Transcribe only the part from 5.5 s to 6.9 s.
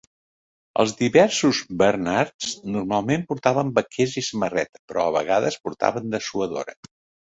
portaven dessuadora.